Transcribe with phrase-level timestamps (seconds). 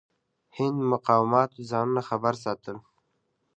[0.57, 2.77] هند مقاماتو ځانونه خبر ساتل.